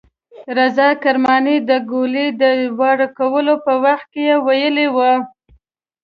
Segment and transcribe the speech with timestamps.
[0.57, 2.43] رضا کرماني د ګولۍ د
[2.79, 5.13] وار کولو په وخت کې ویلي وو.